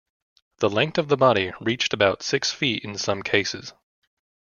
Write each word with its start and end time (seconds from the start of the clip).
The 0.57 0.67
length 0.71 0.97
of 0.97 1.09
the 1.09 1.15
body 1.15 1.53
reached 1.61 1.93
about 1.93 2.23
six 2.23 2.49
feet 2.51 2.83
in 2.83 2.97
some 2.97 3.21
cases. 3.21 3.73